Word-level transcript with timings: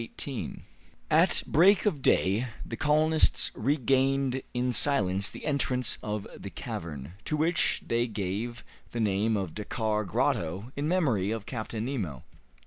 Chapter 0.01 0.13
18 0.13 0.63
At 1.11 1.43
break 1.45 1.85
of 1.85 2.01
day 2.01 2.47
the 2.65 2.75
colonists 2.75 3.51
regained 3.53 4.41
in 4.51 4.73
silence 4.73 5.29
the 5.29 5.45
entrance 5.45 5.99
of 6.01 6.25
the 6.35 6.49
cavern, 6.49 7.13
to 7.25 7.37
which 7.37 7.83
they 7.85 8.07
gave 8.07 8.63
the 8.93 8.99
name 8.99 9.37
of 9.37 9.53
"Dakkar 9.53 10.07
Grotto," 10.07 10.71
in 10.75 10.87
memory 10.87 11.29
of 11.29 11.45
Captain 11.45 11.85
Nemo. 11.85 12.23